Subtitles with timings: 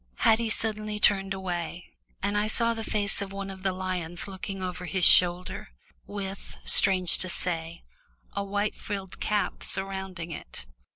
[0.15, 1.91] Haddie suddenly turned away,
[2.23, 5.69] and I saw the face of one of the lions looking over his shoulder,
[6.07, 7.83] with, strange to say,
[8.33, 10.65] a white frilled cap surrounding it.